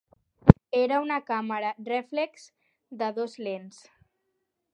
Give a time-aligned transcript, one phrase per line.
[0.77, 2.49] Era una càmera rèflex
[3.03, 3.85] de dos lents.